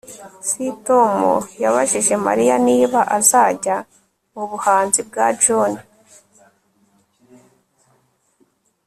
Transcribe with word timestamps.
S 0.49 0.49
Tom 0.87 1.19
yabajije 1.63 2.13
Mariya 2.27 2.55
niba 2.67 2.99
azajya 3.17 3.75
mu 4.33 4.43
buhanzi 4.51 4.99
bwa 5.07 5.27
John 5.41 5.71